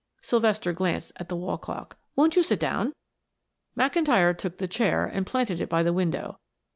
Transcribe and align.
Sylvester 0.23 0.73
glanced 0.73 1.11
at 1.17 1.29
the 1.29 1.35
wall 1.35 1.59
clock. 1.59 1.95
"Won't 2.15 2.35
you 2.35 2.41
sit 2.41 2.59
down?" 2.59 2.93
McIntyre 3.77 4.35
took 4.35 4.57
the 4.57 4.67
chair 4.67 5.05
and 5.05 5.27
planted 5.27 5.61
it 5.61 5.69
by 5.69 5.83
the 5.83 5.93
window. 5.93 6.39